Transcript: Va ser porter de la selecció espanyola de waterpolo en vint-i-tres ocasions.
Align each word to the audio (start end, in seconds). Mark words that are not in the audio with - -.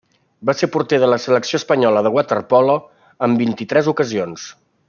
Va 0.49 0.53
ser 0.61 0.69
porter 0.75 0.99
de 1.03 1.09
la 1.11 1.19
selecció 1.25 1.59
espanyola 1.61 2.03
de 2.07 2.13
waterpolo 2.17 2.79
en 3.29 3.39
vint-i-tres 3.47 3.95
ocasions. 3.97 4.53